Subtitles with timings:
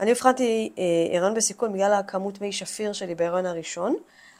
[0.00, 3.96] אני אבחנתי אה, הריון בסיכון בגלל הכמות מי שפיר שלי בהריון הראשון.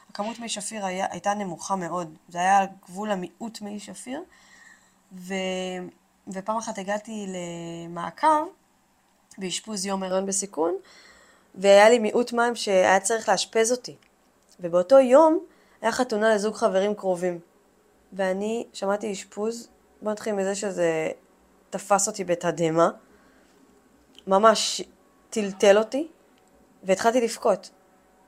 [0.09, 4.23] הכמות מי שפיר היה, הייתה נמוכה מאוד, זה היה על גבול המיעוט מי שפיר,
[5.13, 5.33] ו,
[6.27, 8.45] ופעם אחת הגעתי למעקב
[9.37, 10.75] באשפוז יום הריון בסיכון,
[11.55, 13.95] והיה לי מיעוט מים שהיה צריך לאשפז אותי.
[14.59, 15.39] ובאותו יום
[15.81, 17.39] היה חתונה לזוג חברים קרובים.
[18.13, 19.67] ואני שמעתי אשפוז,
[20.01, 21.11] בוא נתחיל מזה שזה
[21.69, 22.89] תפס אותי בתדהמה,
[24.27, 24.81] ממש
[25.29, 26.07] טלטל אותי,
[26.83, 27.69] והתחלתי לבכות.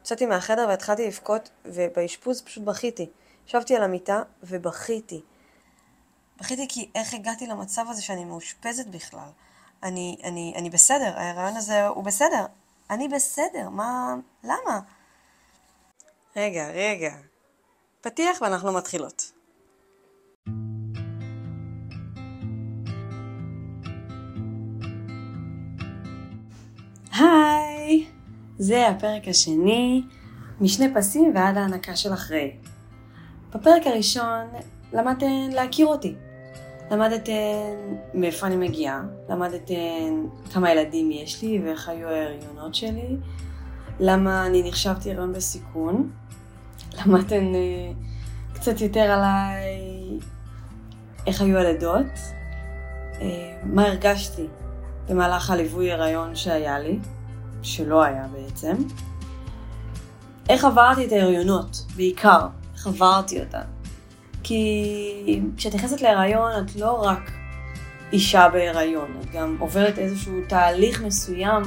[0.02, 3.10] יצאתי מהחדר והתחלתי לבכות, ובאשפוז פשוט בכיתי.
[3.48, 5.22] ישבתי על המיטה ובכיתי.
[6.40, 9.30] בכיתי כי איך הגעתי למצב הזה שאני מאושפזת בכלל.
[9.84, 12.46] אני, אני, אני בסדר, ההיריון הזה הוא בסדר.
[12.90, 14.16] אני בסדר, מה...
[14.44, 14.80] למה?
[16.36, 17.16] רגע, רגע.
[18.02, 19.32] פתיח ואנחנו מתחילות.
[27.20, 28.06] היי!
[28.58, 30.04] זה הפרק השני,
[30.62, 32.52] משני פסים ועד ההנקה של אחרי.
[33.56, 34.48] בפרק הראשון
[34.94, 36.16] למדתן להכיר אותי.
[36.92, 37.34] למדתן
[38.14, 43.18] מאיפה אני מגיעה, למדתן כמה ילדים יש לי ואיך היו ההריונות שלי,
[44.00, 46.12] למה אני נחשבתי הריון בסיכון,
[46.98, 49.80] למדתן uh, קצת יותר עליי
[51.28, 52.06] איך היו הלידות,
[53.14, 53.22] uh,
[53.64, 54.48] מה הרגשתי
[55.10, 57.00] במהלך הליווי הריון שהיה לי,
[57.62, 58.76] שלא היה בעצם,
[60.50, 63.62] איך עברתי את ההריונות, בעיקר, איך עברתי אותן.
[64.44, 67.32] כי כשאת נכנסת להיריון את לא רק
[68.12, 71.64] אישה בהיריון, את גם עוברת איזשהו תהליך מסוים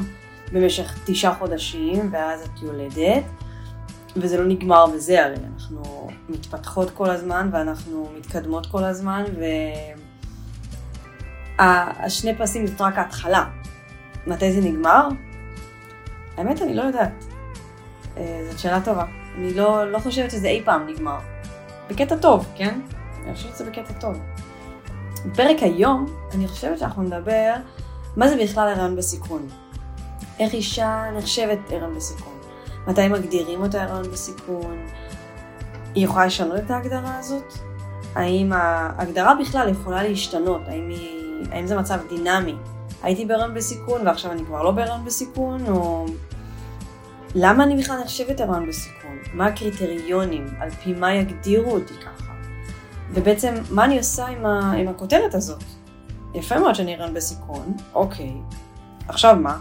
[0.52, 3.24] במשך תשעה חודשים, ואז את יולדת,
[4.16, 9.24] וזה לא נגמר בזה הרי, אנחנו מתפתחות כל הזמן ואנחנו מתקדמות כל הזמן,
[11.62, 13.44] והשני פסים זאת רק ההתחלה.
[14.26, 15.08] מתי זה נגמר?
[16.36, 17.24] האמת אני לא יודעת.
[18.16, 19.04] אה, זאת שאלה טובה.
[19.38, 21.18] אני לא, לא חושבת שזה אי פעם נגמר.
[21.90, 22.80] בקטע טוב, כן?
[23.24, 24.18] אני חושבת שזה בקטע טוב.
[25.26, 27.54] בפרק היום, אני חושבת שאנחנו נדבר
[28.16, 29.48] מה זה בכלל הריון בסיכון.
[30.38, 32.38] איך אישה נחשבת הריון בסיכון.
[32.86, 34.86] מתי מגדירים אותה הריון בסיכון.
[35.94, 37.54] היא יכולה לשנות את ההגדרה הזאת?
[38.14, 40.60] האם ההגדרה בכלל יכולה להשתנות?
[40.66, 42.56] האם, היא, האם זה מצב דינמי?
[43.02, 45.66] הייתי בהריון בסיכון ועכשיו אני כבר לא בהריון בסיכון?
[45.66, 46.06] או
[47.34, 49.18] למה אני בכלל נחשבת הריון בסיכון?
[49.32, 50.46] מה הקריטריונים?
[50.60, 52.32] על פי מה יגדירו אותי ככה?
[53.10, 54.72] ובעצם, מה אני עושה עם, ה...
[54.72, 55.62] עם הכותרת הזאת?
[56.34, 58.32] יפה מאוד שאני הריון בסיכון, אוקיי.
[59.08, 59.60] עכשיו מה?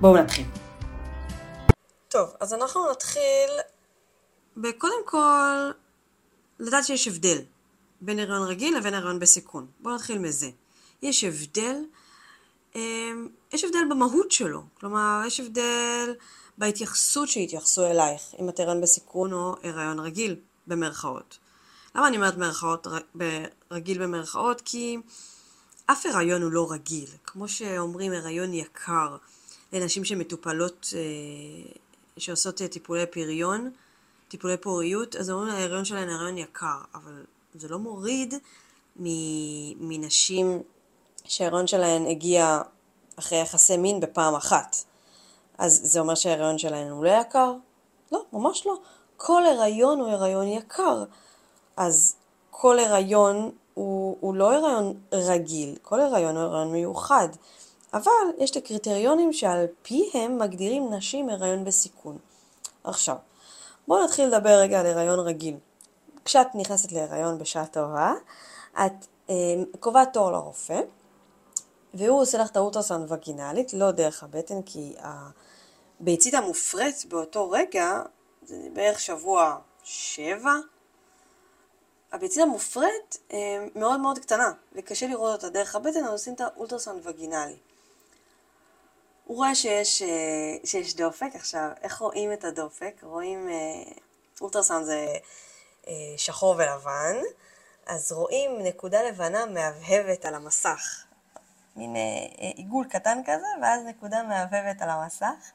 [0.00, 0.46] בואו נתחיל.
[2.08, 3.50] טוב, אז אנחנו נתחיל
[4.56, 5.70] בקודם כל
[6.58, 7.38] לדעת שיש הבדל
[8.00, 9.66] בין הריון רגיל לבין הריון בסיכון.
[9.80, 10.50] בואו נתחיל מזה.
[11.02, 11.76] יש הבדל
[12.74, 16.14] אמ, יש הבדל במהות שלו, כלומר יש הבדל
[16.58, 20.36] בהתייחסות שהתייחסו אלייך, אם את הריון בסיכון או הריון רגיל
[20.66, 21.38] במרכאות.
[21.94, 22.86] למה אני אומרת מרכאות,
[23.70, 24.62] רגיל במרכאות?
[24.64, 24.98] כי
[25.86, 27.08] אף הריון הוא לא רגיל.
[27.24, 29.16] כמו שאומרים הריון יקר
[29.72, 31.72] לנשים שמטופלות, אה,
[32.16, 33.70] שעושות טיפולי פריון,
[34.28, 37.24] טיפולי פוריות, אז אומרים ההריון שלהן הריון יקר, אבל
[37.58, 38.34] זה לא מוריד
[38.96, 40.62] מנשים
[41.24, 42.60] שההריון שלהן הגיע
[43.18, 44.76] אחרי יחסי מין בפעם אחת.
[45.58, 47.54] אז זה אומר שההריון שלהן הוא לא יקר?
[48.12, 48.74] לא, ממש לא.
[49.16, 51.04] כל הריון הוא הריון יקר.
[51.76, 52.16] אז
[52.50, 57.28] כל הריון הוא, הוא לא הריון רגיל, כל הריון הוא הריון מיוחד.
[57.94, 62.18] אבל יש את הקריטריונים שעל פיהם מגדירים נשים הריון בסיכון.
[62.84, 63.16] עכשיו,
[63.88, 65.56] בואו נתחיל לדבר רגע על הריון רגיל.
[66.28, 68.12] כשאת נכנסת להריון בשעה טובה,
[68.74, 69.34] את אה,
[69.80, 70.80] קובעת תור לרופא,
[71.94, 74.94] והוא עושה לך את האולטרסאונד וגינלית, לא דרך הבטן, כי
[76.00, 78.02] הביצית המופרית באותו רגע,
[78.42, 80.52] זה בערך שבוע שבע,
[82.12, 87.06] הביצית המופרית אה, מאוד מאוד קטנה, וקשה לראות אותה דרך הבטן, אז עושים את האולטרסאונד
[87.06, 87.56] וגינלי.
[89.24, 90.08] הוא רואה שיש, אה,
[90.64, 92.94] שיש דופק, עכשיו, איך רואים את הדופק?
[93.02, 93.92] רואים, אה,
[94.40, 95.06] אולטרסאונד זה
[96.16, 97.16] שחור ולבן,
[97.86, 101.04] אז רואים נקודה לבנה מהבהבת על המסך.
[101.76, 105.50] מין אה, אה, עיגול קטן כזה, ואז נקודה מהבהבת על המסך.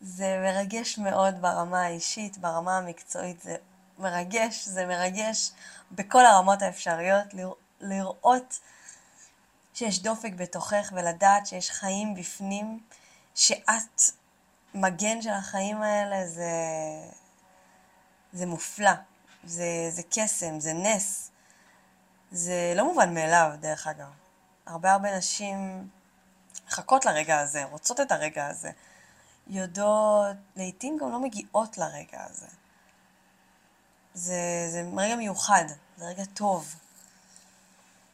[0.00, 3.56] זה מרגש מאוד ברמה האישית, ברמה המקצועית זה
[3.98, 5.52] מרגש, זה מרגש
[5.92, 7.26] בכל הרמות האפשריות,
[7.80, 8.60] לראות
[9.74, 12.80] שיש דופק בתוכך ולדעת שיש חיים בפנים,
[13.34, 14.02] שאת
[14.74, 16.50] מגן של החיים האלה, זה,
[18.32, 18.90] זה מופלא,
[19.46, 21.30] זה, זה קסם, זה נס.
[22.32, 24.08] זה לא מובן מאליו, דרך אגב.
[24.66, 25.88] הרבה הרבה נשים
[26.66, 28.70] מחכות לרגע הזה, רוצות את הרגע הזה.
[29.46, 32.46] יודעות, לעתים גם לא מגיעות לרגע הזה.
[34.14, 35.64] זה, זה רגע מיוחד,
[35.96, 36.74] זה רגע טוב.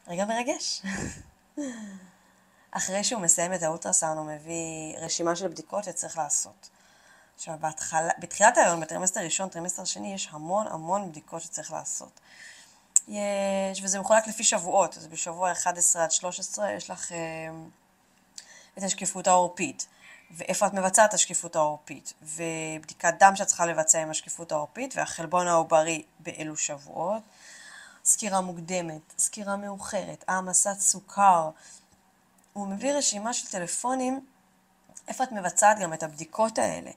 [0.08, 0.82] רגע מרגש.
[2.70, 6.68] אחרי שהוא מסיים את האולטרסאונד הוא מביא רשימה של בדיקות שצריך לעשות.
[7.42, 12.20] עכשיו, בהתחלה, בתחילת ההיריון, בטרימסטר ראשון, טרימסטר שני, יש המון המון בדיקות שצריך לעשות.
[13.08, 17.18] יש, וזה מחולק לפי שבועות, אז בשבוע 11 עד 13 יש לך אה,
[18.78, 19.86] את השקיפות העורפית,
[20.30, 25.48] ואיפה את מבצעת את השקיפות העורפית, ובדיקת דם שאת צריכה לבצע עם השקיפות העורפית, והחלבון
[25.48, 27.22] העוברי באלו שבועות,
[28.04, 31.50] סקירה מוקדמת, סקירה מאוחרת, העמסת סוכר.
[32.52, 34.26] הוא מביא רשימה של טלפונים
[35.08, 36.90] איפה את מבצעת גם את הבדיקות האלה.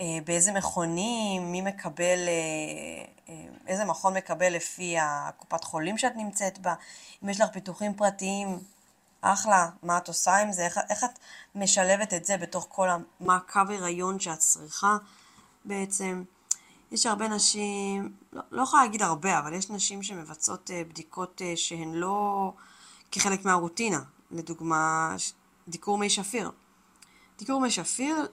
[0.00, 6.58] אה, באיזה מכונים, מי מקבל, אה, אה, איזה מכון מקבל לפי הקופת חולים שאת נמצאת
[6.58, 6.74] בה,
[7.24, 8.58] אם יש לך פיתוחים פרטיים,
[9.20, 11.18] אחלה, מה את עושה עם זה, איך, איך את
[11.54, 14.96] משלבת את זה בתוך כל המעקב הריון שאת צריכה
[15.64, 16.24] בעצם.
[16.92, 22.52] יש הרבה נשים, לא, לא יכולה להגיד הרבה, אבל יש נשים שמבצעות בדיקות שהן לא
[23.12, 24.00] כחלק מהרוטינה,
[24.30, 25.16] לדוגמה
[25.68, 26.50] דיקור מי שפיר.
[27.38, 28.28] דיקור מי שפיר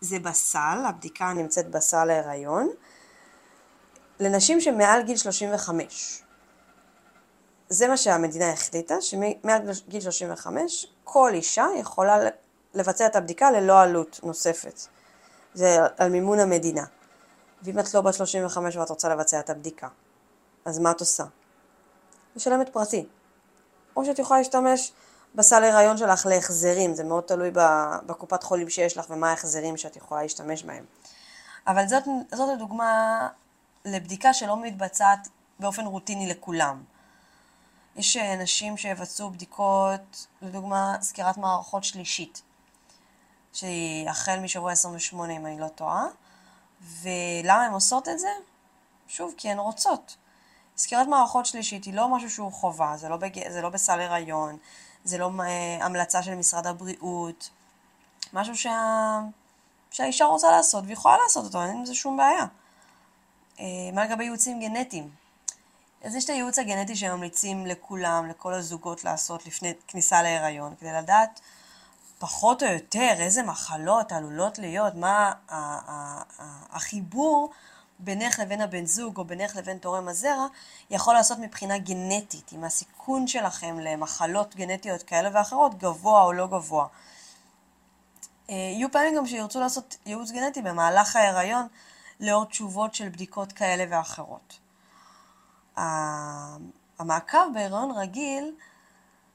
[0.00, 2.68] זה בסל, הבדיקה נמצאת בסל להיריון,
[4.20, 6.22] לנשים שמעל גיל 35.
[7.68, 12.18] זה מה שהמדינה החליטה, שמעל גיל 35 כל אישה יכולה
[12.74, 14.80] לבצע את הבדיקה ללא עלות נוספת.
[15.54, 16.84] זה על מימון המדינה.
[17.62, 19.88] ואם את לא בת 35 ואת רוצה לבצע את הבדיקה,
[20.64, 21.24] אז מה את עושה?
[22.36, 23.06] משלמת פרטי.
[23.96, 24.92] או שאת יכולה להשתמש
[25.34, 27.50] בסל הריון שלך להחזרים, זה מאוד תלוי
[28.06, 30.84] בקופת חולים שיש לך ומה ההחזרים שאת יכולה להשתמש בהם.
[31.66, 33.28] אבל זאת, זאת הדוגמה
[33.84, 35.28] לבדיקה שלא מתבצעת
[35.60, 36.82] באופן רוטיני לכולם.
[37.96, 42.42] יש נשים שיבצעו בדיקות, לדוגמה סקירת מערכות שלישית,
[43.52, 46.06] שהיא החל משבוע 28 אם אני לא טועה,
[46.82, 48.28] ולמה הן עושות את זה?
[49.08, 50.16] שוב, כי הן רוצות.
[50.80, 53.50] סקירת מערכות שלישית היא לא משהו שהוא חובה, זה לא, בג...
[53.50, 54.56] זה לא בסל הריון,
[55.04, 57.50] זה לא אה, המלצה של משרד הבריאות,
[58.32, 59.20] משהו שה...
[59.90, 62.44] שהאישה רוצה לעשות והיא יכולה לעשות אותו, אין עם זה שום בעיה.
[63.60, 65.10] אה, מה לגבי ייעוצים גנטיים?
[66.04, 71.40] אז יש את הייעוץ הגנטי שממליצים לכולם, לכל הזוגות לעשות לפני כניסה להיריון, כדי לדעת
[72.18, 75.32] פחות או יותר איזה מחלות עלולות להיות, מה
[76.70, 77.50] החיבור
[78.04, 80.46] בינך לבין הבן זוג או בינך לבין תורם הזרע
[80.90, 86.86] יכול לעשות מבחינה גנטית, אם הסיכון שלכם למחלות גנטיות כאלה ואחרות גבוה או לא גבוה.
[88.50, 91.66] אה, יהיו פעמים גם שירצו לעשות ייעוץ גנטי במהלך ההיריון
[92.20, 94.58] לאור תשובות של בדיקות כאלה ואחרות.
[96.98, 98.54] המעקב בהיריון רגיל,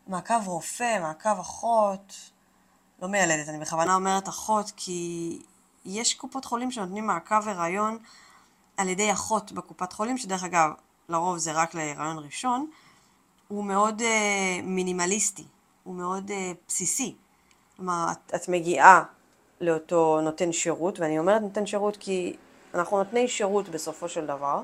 [0.07, 2.15] מעקב רופא, מעקב אחות,
[3.01, 5.41] לא מיילדת, אני בכוונה אומרת אחות כי
[5.85, 7.97] יש קופות חולים שנותנים מעקב הריון
[8.77, 10.69] על ידי אחות בקופת חולים, שדרך אגב,
[11.09, 12.69] לרוב זה רק להיריון ראשון,
[13.47, 15.43] הוא מאוד uh, מינימליסטי,
[15.83, 16.33] הוא מאוד uh,
[16.67, 17.15] בסיסי.
[17.75, 19.03] כלומר, את, את מגיעה
[19.61, 22.35] לאותו נותן שירות, ואני אומרת נותן שירות כי
[22.73, 24.61] אנחנו נותני שירות בסופו של דבר.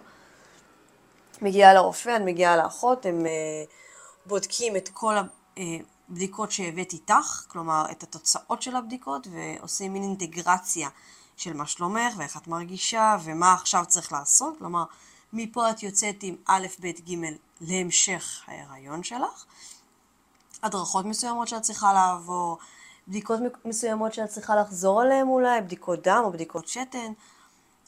[1.42, 3.70] מגיעה לרופא, את מגיעה לאחות, הם uh,
[4.26, 5.16] בודקים את כל
[5.58, 10.90] הבדיקות שהבאת איתך, כלומר את התוצאות של הבדיקות, ועושים מין אינטגרציה
[11.42, 14.84] של מה שלומך ואיך את מרגישה ומה עכשיו צריך לעשות, כלומר
[15.34, 17.16] מפה את יוצאת עם א', ב', ג'
[17.62, 19.46] להמשך ההיריון שלך,
[20.64, 22.58] הדרכות מסוימות שאת צריכה לעבור,
[23.08, 27.14] בדיקות מסוימות שאת צריכה לחזור עליהן אולי, בדיקות דם או בדיקות שתן,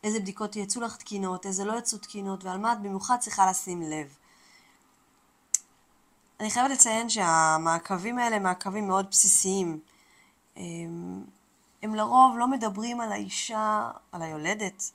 [0.03, 3.81] איזה בדיקות יצאו לך תקינות, איזה לא יצאו תקינות ועל מה את במיוחד צריכה לשים
[3.81, 4.15] לב.
[6.39, 9.79] אני חייבת לציין שהמעקבים האלה הם מעקבים מאוד בסיסיים.
[11.83, 14.91] הם לרוב לא מדברים על האישה, על היולדת,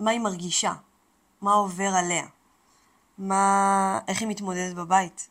[0.00, 0.72] מה היא מרגישה,
[1.40, 2.26] מה עובר עליה,
[3.18, 5.28] מה, איך היא מתמודדת בבית.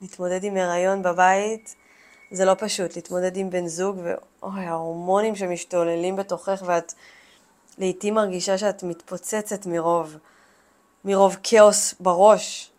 [0.00, 1.74] להתמודד עם הריון בבית
[2.30, 6.94] זה לא פשוט, להתמודד עם בן זוג ואוי, ההורמונים שמשתוללים בתוכך ואת
[7.78, 10.16] לעתים מרגישה שאת מתפוצצת מרוב,
[11.04, 12.70] מרוב כאוס בראש.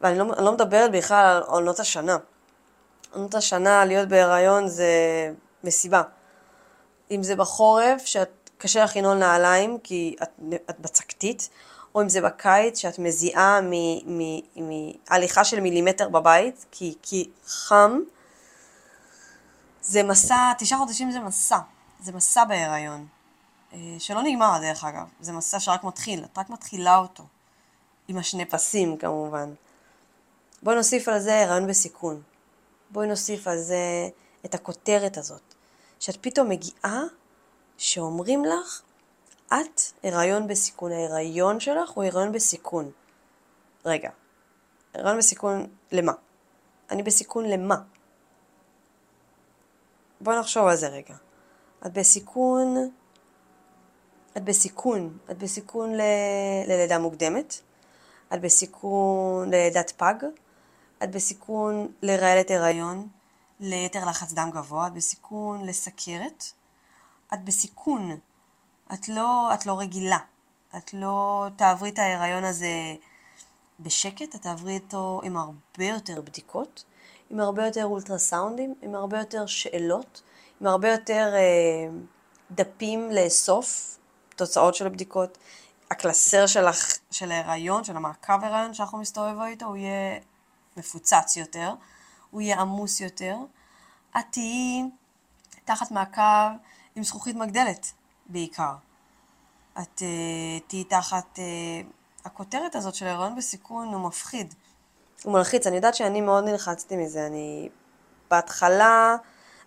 [0.00, 2.16] ואני לא, לא מדברת בכלל על עונות השנה.
[3.12, 5.32] עונות השנה, להיות בהיריון זה
[5.64, 6.02] מסיבה.
[7.10, 10.30] אם זה בחורף, שאת קשה לך לנעול נעליים כי את,
[10.70, 11.48] את בצקתית,
[11.94, 13.60] או אם זה בקיץ שאת מזיעה
[14.56, 18.00] מהליכה של מילימטר בבית, כי, כי חם.
[19.82, 21.58] זה מסע, תשעה חודשים זה מסע,
[22.00, 23.06] זה מסע בהיריון,
[23.72, 27.24] אה, שלא נגמר דרך אגב, זה מסע שרק מתחיל, את רק מתחילה אותו,
[28.08, 29.54] עם השני פסים כמובן.
[30.62, 32.22] בואי נוסיף על זה הריון בסיכון.
[32.90, 34.08] בואי נוסיף על זה
[34.44, 35.51] את הכותרת הזאת,
[36.02, 37.02] שאת פתאום מגיעה
[37.76, 38.82] שאומרים לך,
[39.48, 42.90] את הריון בסיכון, ההיריון שלך הוא הריון בסיכון.
[43.84, 44.10] רגע,
[44.94, 46.12] הריון בסיכון למה?
[46.90, 47.76] אני בסיכון למה?
[50.20, 51.14] בואי נחשוב על זה רגע.
[51.86, 52.90] את בסיכון,
[54.36, 56.00] את בסיכון, את בסיכון ל...
[56.66, 57.60] ללידה מוקדמת,
[58.34, 60.14] את בסיכון ללידת פג,
[61.02, 63.08] את בסיכון לרעלת הריון,
[63.62, 66.44] ליתר לחץ דם גבוה, את בסיכון לסכרת,
[67.34, 68.18] את בסיכון,
[68.92, 70.18] את לא, את לא רגילה,
[70.76, 72.94] את לא תעברי את ההיריון הזה
[73.80, 76.84] בשקט, את תעברי אותו עם הרבה יותר בדיקות,
[77.30, 80.22] עם הרבה יותר אולטרסאונדים, עם הרבה יותר שאלות,
[80.60, 81.88] עם הרבה יותר אה,
[82.50, 83.98] דפים לאסוף,
[84.36, 85.38] תוצאות של הבדיקות.
[85.92, 90.18] הקלסר שלך, של ההיריון, של המעקב ההיריון שאנחנו מסתובבו איתו, הוא יהיה
[90.76, 91.72] מפוצץ יותר,
[92.32, 93.36] הוא יהיה עמוס יותר.
[94.18, 94.82] את תהיי
[95.64, 96.50] תחת מעקב
[96.96, 97.92] עם זכוכית מגדלת
[98.26, 98.74] בעיקר.
[99.72, 101.38] את uh, תהיי תחת...
[101.38, 101.40] Uh,
[102.24, 104.54] הכותרת הזאת של הריון בסיכון הוא מפחיד.
[105.24, 105.66] הוא מלחיץ.
[105.66, 107.26] אני יודעת שאני מאוד נלחצתי מזה.
[107.26, 107.68] אני
[108.30, 109.16] בהתחלה,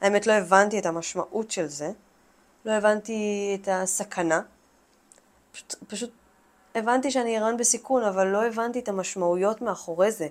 [0.02, 1.92] האמת לא הבנתי את המשמעות של זה.
[2.66, 4.42] לא הבנתי את הסכנה.
[5.52, 6.12] פשוט, פשוט
[6.76, 10.28] הבנתי שאני הריון בסיכון, אבל לא הבנתי את המשמעויות מאחורי זה.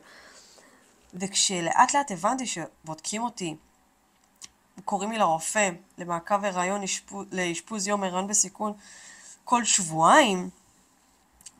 [1.15, 3.57] וכשלאט לאט הבנתי שבודקים אותי,
[4.85, 6.81] קוראים לי לרופא, למעקב הריון,
[7.33, 8.73] לאשפוז יום הריון בסיכון,
[9.45, 10.51] כל שבועיים,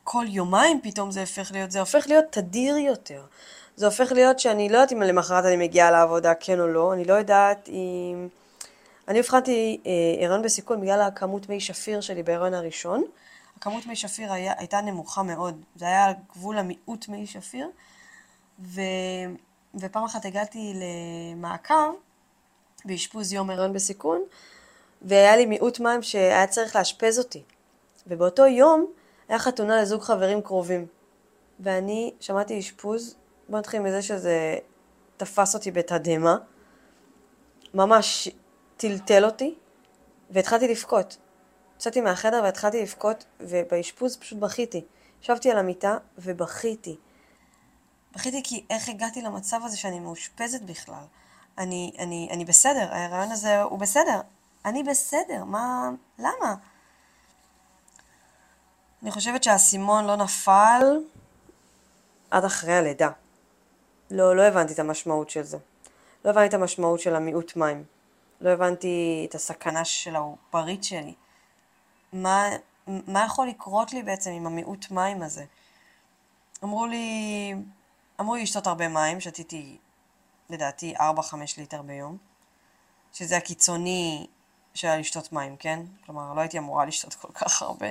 [0.05, 3.27] כל יומיים פתאום זה הופך להיות, זה הופך להיות תדיר יותר.
[3.77, 7.05] זה הופך להיות שאני לא יודעת אם למחרת אני מגיעה לעבודה, כן או לא, אני
[7.05, 8.29] לא יודעת אם...
[9.09, 13.05] אני הבחנתי אה, הריון בסיכון בגלל הכמות מי שפיר שלי בהריון הראשון.
[13.57, 17.71] הכמות מי שפיר היה, הייתה נמוכה מאוד, זה היה על גבול המיעוט מי שפיר,
[18.61, 18.81] ו,
[19.75, 21.93] ופעם אחת הגעתי למעקב
[22.85, 24.23] באשפוז יום הריון בסיכון,
[25.03, 27.43] והיה לי מיעוט מים שהיה צריך לאשפז אותי.
[28.07, 28.87] ובאותו יום
[29.29, 30.87] היה חתונה לזוג חברים קרובים.
[31.61, 33.17] ואני שמעתי אשפוז,
[33.49, 34.59] בוא נתחיל מזה שזה
[35.17, 36.37] תפס אותי בתדהמה,
[37.75, 38.29] ממש
[38.77, 39.55] טלטל אותי,
[40.31, 41.17] והתחלתי לבכות.
[41.77, 44.85] יצאתי מהחדר והתחלתי לבכות, ובאשפוז פשוט בכיתי.
[45.23, 46.97] ישבתי על המיטה ובכיתי.
[48.15, 51.05] בכיתי כי איך הגעתי למצב הזה שאני מאושפזת בכלל.
[51.59, 54.21] אני, אני, אני בסדר, ההיריון הזה הוא בסדר.
[54.65, 55.91] אני בסדר, מה...
[56.19, 56.55] למה?
[59.03, 61.01] אני חושבת שהאסימון לא נפל
[62.31, 63.11] עד אחרי הלידה.
[64.11, 65.59] לא, לא הבנתי את המשמעות של זה.
[66.25, 67.85] לא הבנתי את המשמעות של המיעוט מים.
[68.41, 71.15] לא הבנתי את הסכנה של העוברית שלי.
[72.13, 72.49] מה,
[72.87, 75.45] מה יכול לקרות לי בעצם עם המיעוט מים הזה?
[76.65, 77.55] אמרו לי,
[78.21, 79.77] אמרו לי לשתות הרבה מים, שתיתי
[80.51, 81.01] לדעתי 4-5
[81.59, 82.17] ליטר ביום,
[83.13, 84.27] שזה הקיצוני
[84.75, 85.81] של לשתות מים, כן?
[86.07, 87.89] כלומר, לא הייתי אמורה לשתות כל כך הרבה.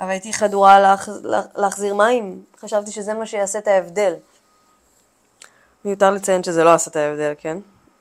[0.00, 1.08] אבל הייתי חדורה להח...
[1.54, 4.14] להחזיר מים, חשבתי שזה מה שיעשה את ההבדל.
[5.84, 7.58] מיותר לציין שזה לא עשה את ההבדל, כן?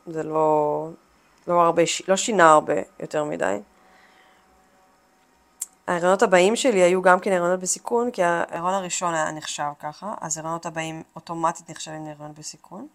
[0.07, 0.89] זה לא,
[1.47, 3.59] לא, הרבה, לא שינה הרבה יותר מדי.
[5.91, 10.37] ההריונות הבאים שלי היו גם כן הריונות בסיכון, כי ההריון הראשון היה נחשב ככה, אז
[10.37, 12.87] ההריונות הבאים אוטומטית נחשבים להריון בסיכון.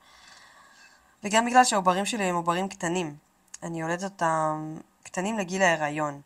[1.25, 3.15] וגם בגלל שהעוברים שלי הם עוברים קטנים.
[3.62, 6.21] אני יולדת אותם קטנים לגיל ההיריון.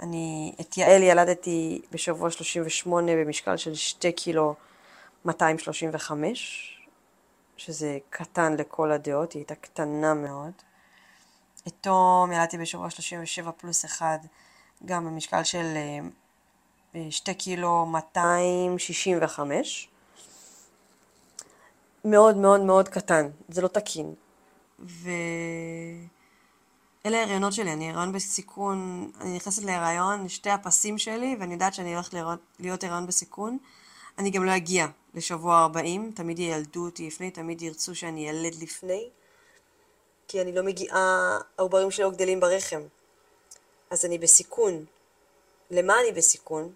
[0.00, 4.54] אני את יעל ילדתי בשבוע 38 במשקל של 2 קילו
[5.24, 6.78] 235,
[7.56, 10.52] שזה קטן לכל הדעות, היא הייתה קטנה מאוד.
[11.68, 14.20] את תום ילדתי בשבוע 37 פלוס 1,
[14.86, 15.66] גם במשקל של
[17.10, 19.88] 2 אה, קילו 265.
[22.04, 24.14] מאוד מאוד מאוד קטן, זה לא תקין.
[24.80, 25.10] ו...
[27.06, 31.94] אלה ההריונות שלי, אני הריון בסיכון, אני נכנסת להריון, שתי הפסים שלי, ואני יודעת שאני
[31.94, 32.14] הולכת
[32.60, 33.58] להיות הריון בסיכון.
[34.18, 39.08] אני גם לא אגיע לשבוע 40, תמיד ילדו אותי לפני, תמיד ירצו שאני ילד לפני,
[40.28, 42.80] כי אני לא מגיעה, העוברים שלי לא גדלים ברחם.
[43.92, 44.84] אז אני בסיכון.
[45.70, 46.72] למה אני בסיכון?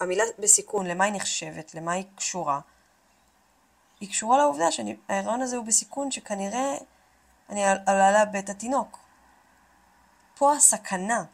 [0.00, 1.74] המילה בסיכון, למה היא נחשבת?
[1.74, 2.60] למה היא קשורה?
[4.00, 6.74] היא קשורה לעובדה שההריון הזה הוא בסיכון שכנראה
[7.48, 8.98] אני עלולה לאבד את התינוק.
[10.38, 11.24] פה הסכנה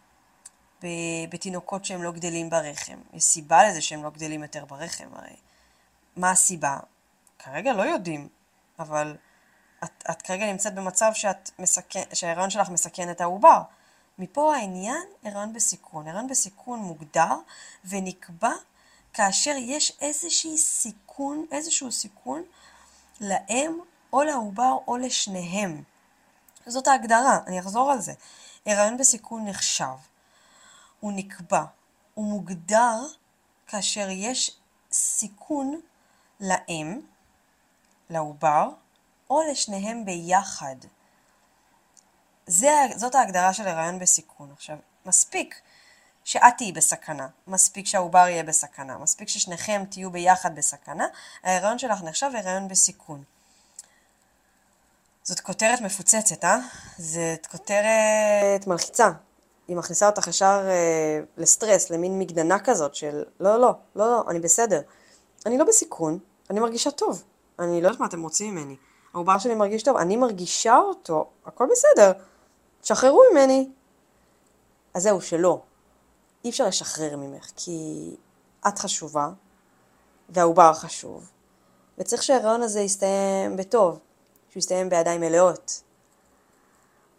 [1.31, 2.99] בתינוקות שהם לא גדלים ברחם.
[3.13, 5.37] יש סיבה לזה שהם לא גדלים יותר ברחם, הרי.
[6.17, 6.79] מה הסיבה?
[7.39, 8.29] כרגע לא יודעים,
[8.79, 9.17] אבל
[9.85, 11.13] את, את כרגע נמצאת במצב
[12.13, 13.63] שההיריון שלך מסכן את העובר.
[14.19, 16.09] מפה העניין, הריון בסיכון.
[16.09, 17.37] הריון בסיכון מוגדר
[17.85, 18.53] ונקבע
[19.13, 22.43] כאשר יש איזשהו סיכון, איזשהו סיכון
[23.21, 23.79] לאם
[24.13, 25.83] או לעובר או לשניהם.
[26.67, 28.13] זאת ההגדרה, אני אחזור על זה.
[28.67, 29.97] הריון בסיכון נחשב,
[31.01, 31.65] הוא נקבע,
[32.15, 33.07] הוא מוגדר
[33.67, 34.59] כאשר יש
[34.93, 35.81] סיכון
[36.41, 37.01] לאם,
[38.11, 38.71] לעובר,
[39.31, 40.77] או לשניהם ביחד.
[42.47, 44.51] זה, זאת ההגדרה של הריון בסיכון.
[44.53, 44.77] עכשיו,
[45.07, 45.55] מספיק
[46.25, 51.07] שאת תהיי בסכנה, מספיק שהעובר יהיה בסכנה, מספיק ששניכם תהיו ביחד בסכנה,
[51.43, 53.23] ההיריון שלך נחשב הריון בסיכון.
[55.23, 56.59] זאת כותרת מפוצצת, אה?
[56.99, 59.11] זאת כותרת מלחיצה.
[59.69, 64.39] היא מכניסה אותך ישר אה, לסטרס, למין מגננה כזאת של לא, לא, לא, לא, אני
[64.41, 64.81] בסדר.
[65.47, 66.19] אני לא בסיכון,
[66.51, 67.23] אני מרגישה טוב.
[67.59, 68.77] אני לא יודעת מה אתם רוצים ממני.
[69.15, 72.13] העובר שלי מרגיש טוב, אני מרגישה אותו, הכל בסדר.
[72.83, 73.69] שחררו ממני.
[74.95, 75.63] אז זהו, שלא.
[76.45, 78.11] אי אפשר לשחרר ממך, כי
[78.69, 79.29] את חשובה,
[80.29, 81.31] והעובר חשוב.
[81.99, 83.99] וצריך שההיריון הזה יסתיים בטוב,
[84.51, 85.83] שהוא יסתיים בידיים מלאות.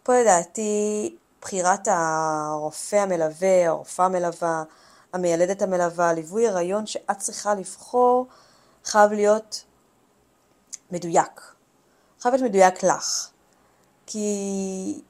[0.02, 4.64] פה לדעתי בחירת הרופא המלווה, הרופאה המלווה,
[5.12, 8.26] המיילדת המלווה, ליווי הריון שאת צריכה לבחור,
[8.84, 9.64] חייב להיות
[10.90, 11.40] מדויק.
[12.20, 13.30] חייב להיות מדויק לך.
[14.06, 15.00] כי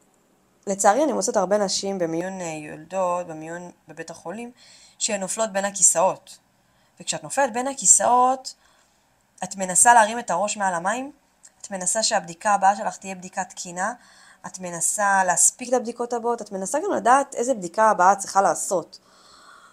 [0.68, 4.52] לצערי אני מוצאת הרבה נשים במיון אה, יולדות, במיון בבית החולים,
[4.98, 6.38] שהן נופלות בין הכיסאות.
[7.00, 8.54] וכשאת נופלת בין הכיסאות,
[9.44, 11.12] את מנסה להרים את הראש מעל המים,
[11.60, 13.92] את מנסה שהבדיקה הבאה שלך תהיה בדיקה תקינה,
[14.46, 18.98] את מנסה להספיק לבדיקות הבאות, את מנסה גם לדעת איזה בדיקה הבאה את צריכה לעשות.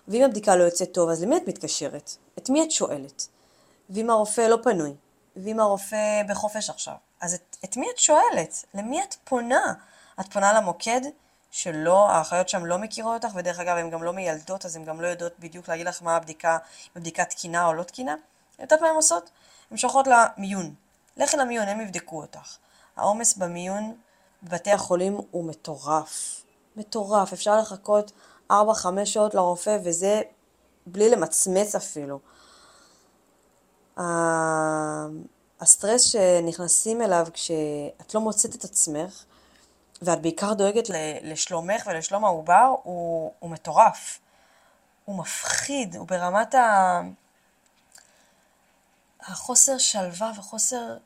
[0.08, 2.12] ואם הבדיקה לא יוצאת טוב, אז למי את מתקשרת?
[2.38, 3.28] את מי את שואלת?
[3.90, 4.94] ואם הרופא לא פנוי?
[5.36, 6.94] ואם הרופא בחופש עכשיו?
[7.22, 8.66] אז את, את מי את שואלת?
[8.74, 9.74] למי את פונה?
[10.20, 11.02] את פונה למוקד
[11.52, 15.02] שלא, האחיות שם לא מכירות אותך, ודרך אגב, הן גם לא מיילדות, אז הן גם
[15.02, 18.16] לא יודעות בדיוק להגיד לך מה הבדיקה, אם הבדיקה תקינה או לא תקינה.
[18.56, 19.30] את יודעת מה הן עושות?
[19.72, 20.74] הן שולחות למיון.
[21.18, 22.58] לכי למיון, הם יבדקו אותך.
[22.96, 23.98] העומס במיון
[24.44, 26.44] בבתי החולים הוא מטורף.
[26.76, 27.34] מטורף.
[27.34, 28.12] אפשר לחכות
[28.52, 28.54] 4-5
[29.06, 30.22] שעות לרופא, וזה
[30.86, 32.20] בלי למצמץ אפילו.
[35.62, 39.24] הסטרס שנכנסים אליו כשאת לא מוצאת את עצמך,
[40.02, 40.90] ואת בעיקר דואגת
[41.22, 44.20] לשלומך ולשלום העובר, הוא, הוא מטורף.
[45.06, 47.02] הוא מפחיד, הוא ברמת ה...
[49.22, 50.98] החוסר שלווה וחוסר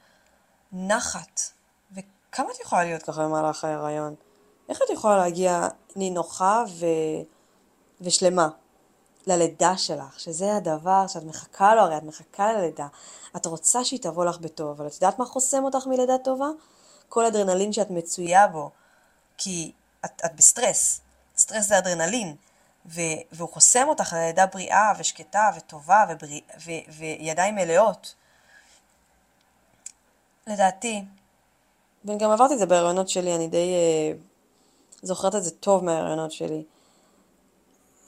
[0.71, 1.41] נחת.
[1.91, 4.15] וכמה את יכולה להיות ככה במהלך ההיריון?
[4.69, 6.85] איך את יכולה להגיע נינוחה ו...
[8.01, 8.49] ושלמה
[9.27, 12.87] ללידה שלך, שזה הדבר שאת מחכה לו, הרי את מחכה ללידה.
[13.35, 16.47] את רוצה שהיא תבוא לך בטוב, אבל את יודעת מה חוסם אותך מלידה טובה?
[17.09, 18.71] כל אדרנלין שאת מצויה בו,
[19.39, 19.71] כי
[20.05, 21.01] את, את בסטרס.
[21.37, 22.35] סטרס זה אדרנלין,
[22.85, 28.15] ו, והוא חוסם אותך ללידה בריאה ושקטה וטובה ובריא, ו, וידיים מלאות.
[30.47, 31.03] לדעתי,
[32.05, 34.13] ואני גם עברתי את זה בהריונות שלי, אני די אה,
[35.01, 36.63] זוכרת את זה טוב מההריונות שלי.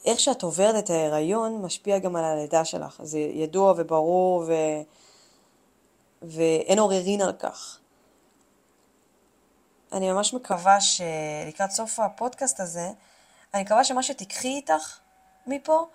[0.05, 4.53] איך שאת עוברת את ההיריון משפיע גם על הלידה שלך, זה ידוע וברור ו...
[6.21, 7.80] ואין עוררין על כך.
[9.93, 12.89] אני ממש מקווה שלקראת סוף הפודקאסט הזה,
[13.53, 14.99] אני מקווה שמה שתיקחי איתך
[15.47, 15.85] מפה,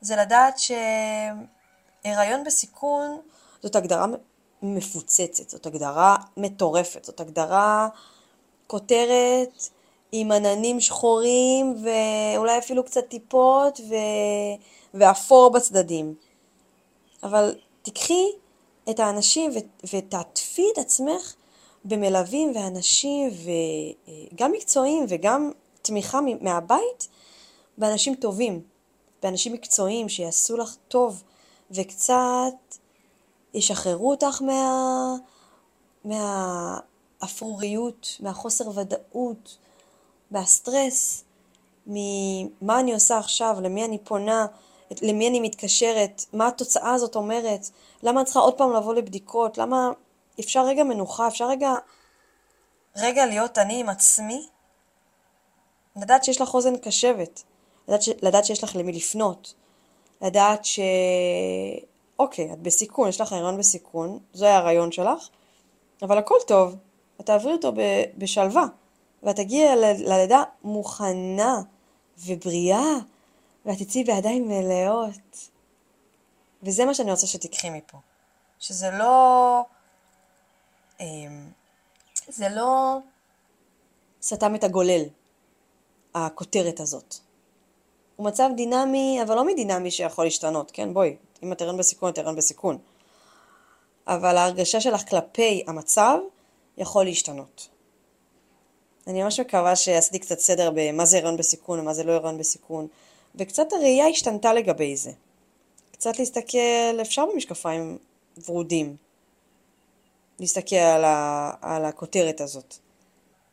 [0.00, 3.20] זה לדעת שהיריון בסיכון
[3.62, 4.06] זאת הגדרה
[4.62, 7.88] מפוצצת, זאת הגדרה מטורפת, זאת הגדרה
[8.66, 9.68] כותרת
[10.12, 13.94] עם עננים שחורים ואולי אפילו קצת טיפות ו...
[14.94, 16.14] ואפור בצדדים.
[17.22, 18.24] אבל תיקחי
[18.90, 19.86] את האנשים ו...
[19.96, 21.34] ותעטפי את עצמך
[21.88, 23.30] במלווים ואנשים
[24.32, 25.50] וגם מקצועיים וגם
[25.82, 27.08] תמיכה מהבית
[27.78, 28.60] באנשים טובים,
[29.22, 31.22] באנשים מקצועיים שיעשו לך טוב
[31.70, 32.54] וקצת
[33.54, 35.14] ישחררו אותך מה...
[36.04, 39.58] מהאפרוריות, מהחוסר ודאות,
[40.30, 41.24] מהסטרס,
[41.86, 44.46] ממה אני עושה עכשיו, למי אני פונה,
[45.02, 47.70] למי אני מתקשרת, מה התוצאה הזאת אומרת,
[48.02, 49.90] למה את צריכה עוד פעם לבוא לבדיקות, למה
[50.40, 51.74] אפשר רגע מנוחה, אפשר רגע,
[52.96, 54.46] רגע להיות אני עם עצמי,
[55.96, 57.42] לדעת שיש לך אוזן קשבת,
[57.88, 58.08] לדעת, ש...
[58.22, 59.54] לדעת שיש לך למי לפנות,
[60.22, 60.80] לדעת ש...
[62.18, 65.28] אוקיי, את בסיכון, יש לך הריון בסיכון, זה ההריון שלך,
[66.02, 66.76] אבל הכל טוב,
[67.20, 67.72] את תעברי אותו
[68.18, 68.66] בשלווה,
[69.22, 71.62] ואת תגיעי ללידה מוכנה
[72.18, 72.92] ובריאה,
[73.66, 75.50] ואת תצאי בידיים מלאות.
[76.62, 77.98] וזה מה שאני רוצה שתיקחי מפה.
[78.58, 79.62] שזה לא...
[81.00, 81.50] אמ,
[82.28, 82.98] זה לא
[84.22, 85.02] סתם את הגולל,
[86.14, 87.14] הכותרת הזאת.
[88.16, 90.94] הוא מצב דינמי, אבל לא מדינמי שיכול להשתנות, כן?
[90.94, 92.78] בואי, אם את הריון בסיכון, את הריון בסיכון.
[94.06, 96.18] אבל ההרגשה שלך כלפי המצב
[96.78, 97.68] יכול להשתנות.
[99.06, 102.86] אני ממש מקווה שעשיתי קצת סדר במה זה הריון בסיכון ומה זה לא הריון בסיכון,
[103.34, 105.12] וקצת הראייה השתנתה לגבי זה.
[105.92, 107.98] קצת להסתכל, אפשר במשקפיים
[108.46, 108.96] ורודים,
[110.38, 112.74] להסתכל על, ה, על הכותרת הזאת.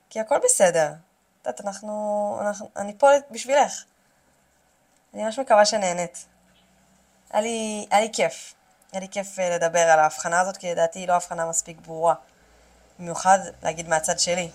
[0.09, 0.91] כי הכל בסדר.
[1.41, 2.69] את יודעת, אנחנו, אנחנו...
[2.75, 3.83] אני פה בשבילך.
[5.13, 6.25] אני ממש מקווה שנהנית.
[7.29, 8.53] היה לי, היה לי כיף.
[8.91, 12.15] היה לי כיף אה, לדבר על ההבחנה הזאת, כי לדעתי היא לא הבחנה מספיק ברורה.
[12.99, 14.49] במיוחד להגיד מהצד שלי,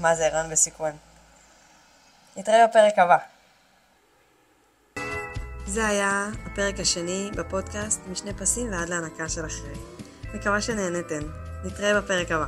[0.00, 0.92] מה זה הריון בסיכון.
[2.36, 3.16] נתראה בפרק הבא.
[5.66, 9.74] זה היה הפרק השני בפודקאסט משני פסים ועד להנקה של אחרי.
[10.34, 11.53] מקווה שנהנתן.
[11.64, 12.46] נתראה בפרק הבא.